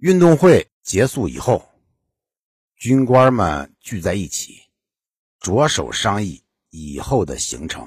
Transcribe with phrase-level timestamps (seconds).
[0.00, 1.62] 运动会结束以后，
[2.74, 4.62] 军官们聚在一起，
[5.38, 7.86] 着手商议以后的行程。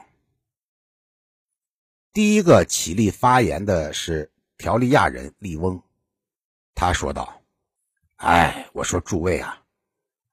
[2.12, 5.81] 第一个起立发言的是条利亚人利翁，
[6.76, 7.42] 他说道
[8.18, 9.64] ：“哎，我说诸位啊，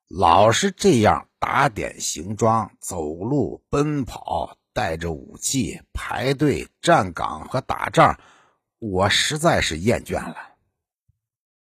[0.09, 8.21] 老是这样打点行装、走路、奔跑、带着武器、排队、站岗和打仗，
[8.79, 10.50] 我实在是厌倦了。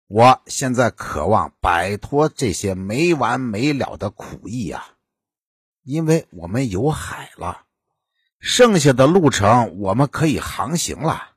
[0.07, 4.95] 我现在渴望摆脱这些没完没了的苦役啊，
[5.83, 7.65] 因为我们有海了。”
[8.39, 11.31] 剩下的路程我们可以航行了，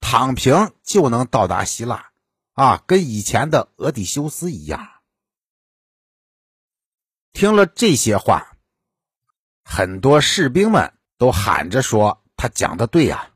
[0.00, 2.10] 躺平就能到达希腊，
[2.54, 4.88] 啊，跟以前的俄狄修斯一样。
[7.32, 8.56] 听了这些话，
[9.62, 13.32] 很多士兵们都喊着说：“他讲的对呀。”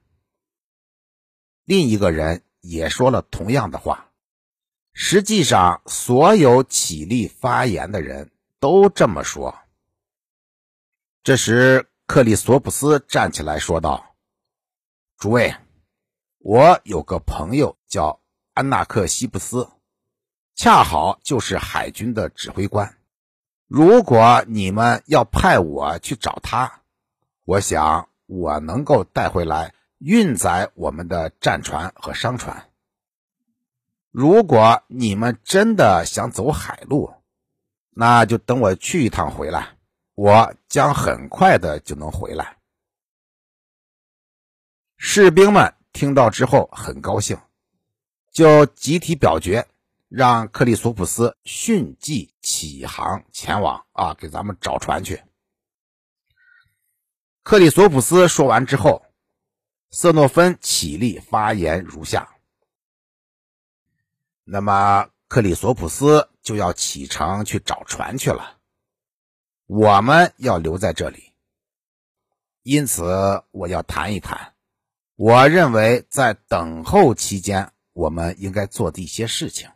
[1.65, 4.11] 另一个人也说了同样的话。
[4.99, 9.55] 实际上，所有起立发言的人都这么说。
[11.23, 11.87] 这时。
[12.09, 14.15] 克里索普斯站起来说道
[15.19, 15.57] ：“诸位，
[16.39, 18.21] 我有个朋友叫
[18.55, 19.69] 安纳克西布斯，
[20.55, 22.97] 恰好就是海军的指挥官。
[23.67, 26.83] 如果你们要派我去找他，
[27.45, 32.71] 我想我能够带回来运载我们的战船和商船。
[34.19, 37.13] 如果你们真的想走海路，
[37.91, 39.77] 那就等我去一趟回来。”
[40.17, 42.57] 我将很快的就能回来。
[44.97, 47.39] 士兵们听到之后很高兴，
[48.33, 49.69] 就集体表决，
[50.09, 55.23] 让克里索普斯迅即起航前往啊，给咱们找船去。
[57.43, 59.05] 克里索普斯说完之后，
[59.91, 62.36] 瑟诺芬起立发言如下：
[64.49, 68.59] 那么克里索普斯就要启程去找船去了。
[69.67, 71.33] 我们要留在这里，
[72.63, 74.55] 因此我要谈一谈。
[75.17, 79.69] 我认为在等候期间，我们应该做的一些事情。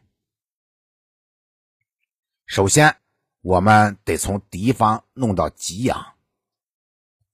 [2.46, 2.96] 首先，
[3.40, 6.14] 我们得从敌方弄到给养，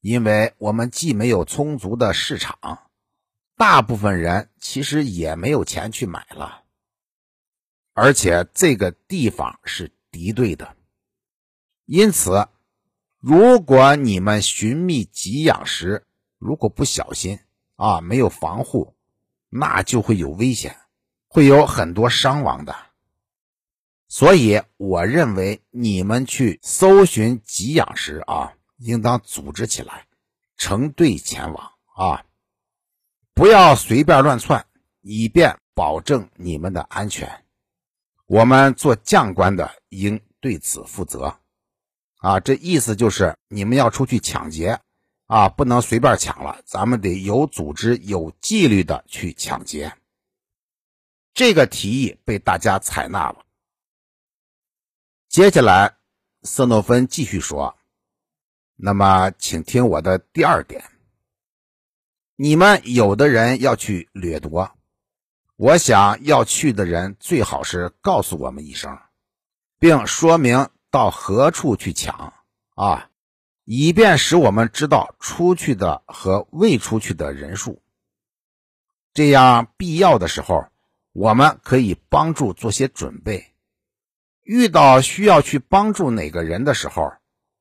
[0.00, 2.90] 因为我们既没有充足的市场，
[3.56, 6.64] 大部分人其实也没有钱去买了，
[7.96, 10.76] 而且这个地方是敌对的。
[11.86, 12.46] 因此，
[13.18, 16.04] 如果你们寻觅给养时，
[16.36, 17.38] 如果不小心
[17.76, 18.94] 啊，没有防护，
[19.48, 20.76] 那就会有危险，
[21.26, 22.76] 会有很多伤亡的。
[24.08, 30.06] 所以，我认为你们去搜寻给养时啊，应当组织起来，
[30.58, 32.26] 成队前往啊，
[33.32, 34.66] 不要随便乱窜，
[35.00, 37.45] 以便保证你们的安全。
[38.26, 41.38] 我们做将官的应对此负责。
[42.18, 44.80] 啊，这意思就是你们要出去抢劫，
[45.26, 49.96] 啊，不能随便抢了，咱们得有组织、有纪律的去抢劫。
[51.34, 53.44] 这个提议被大家采纳了。
[55.28, 55.98] 接下来，
[56.42, 57.76] 瑟诺芬继续说
[58.74, 60.82] ：“那么，请听我的第二点。
[62.36, 64.75] 你们有的人要去掠夺，
[65.56, 68.98] 我想要去的人最好是告诉我们一声，
[69.78, 72.32] 并说明。”到何处去抢
[72.74, 73.10] 啊？
[73.64, 77.82] 以便使我们知道出去的和未出去的人数。
[79.12, 80.68] 这样必要的时候，
[81.12, 83.52] 我们可以帮助做些准备。
[84.42, 87.12] 遇到需要去帮助哪个人的时候，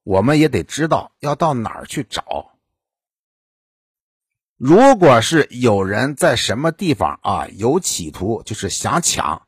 [0.03, 2.54] 我们也得知道要到哪儿去找。
[4.57, 9.45] 如果是有人在什么地方啊有企图，就是想抢。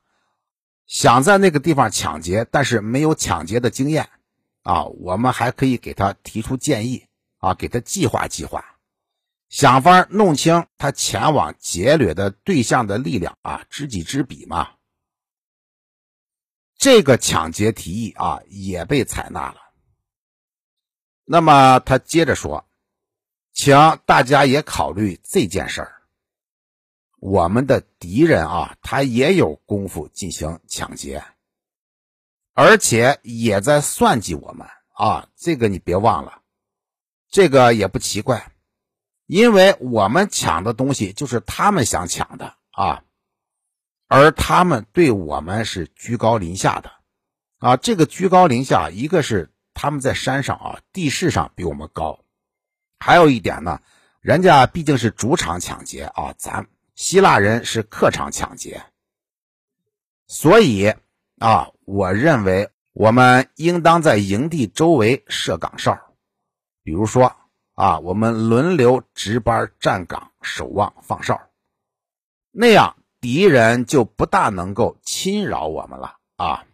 [0.85, 4.09] 想在那个地方抢劫，但是没有抢劫的经验，
[4.63, 7.05] 啊，我们还可以给他提出建议，
[7.39, 8.63] 啊，给他计划计划，
[9.49, 14.69] 想法弄清他前往劫掠的对象的力量，啊，知己知彼嘛。
[16.77, 19.57] 这个抢劫提议啊也被采纳了。
[21.25, 22.66] 那么他接着说，
[23.57, 23.75] 请
[24.05, 26.03] 大家也考虑这件事儿。
[27.19, 31.23] 我们的敌人啊，他也有功夫进行抢劫，
[32.53, 35.27] 而且也在算计我们啊。
[35.35, 36.43] 这个你别忘了，
[37.31, 38.51] 这个也不奇怪，
[39.25, 43.03] 因为我们抢的东西就是他们想抢的啊，
[44.07, 46.91] 而他们对我们是居高临下的
[47.57, 47.75] 啊。
[47.75, 52.23] 这个居高临下，一个是他们在山上啊，地势上比我们高，
[52.99, 53.81] 还有一点呢，
[54.21, 56.67] 人家毕竟是主场抢劫啊，咱。
[56.95, 58.81] 希腊人是客场抢劫，
[60.25, 60.95] 所以
[61.37, 66.15] 啊，我认为我们应当在营地周围设岗哨，
[66.81, 67.35] 比如说
[67.75, 71.39] 啊，我们轮流值班站岗守望放哨，
[72.49, 76.65] 那样敌人就不大能够侵扰我们了啊。